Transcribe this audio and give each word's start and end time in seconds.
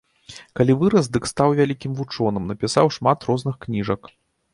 Калі 0.59 0.75
вырас, 0.83 1.09
дык 1.17 1.27
стаў 1.31 1.53
вялікім 1.59 1.91
вучоным, 1.99 2.47
напісаў 2.53 2.91
шмат 2.95 3.27
розных 3.29 3.55
кніжак. 3.67 4.01